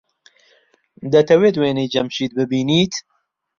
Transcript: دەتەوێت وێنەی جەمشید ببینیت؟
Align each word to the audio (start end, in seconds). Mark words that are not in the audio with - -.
دەتەوێت 1.13 1.55
وێنەی 1.61 1.91
جەمشید 1.93 2.31
ببینیت؟ 2.39 2.93